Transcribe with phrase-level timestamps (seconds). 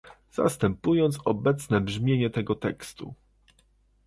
[0.31, 3.13] zastępując obecne brzmienie tego tekstu